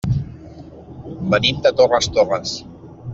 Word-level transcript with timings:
Venim 1.33 1.59
de 1.67 1.73
Torres 1.83 2.09
Torres. 2.17 2.57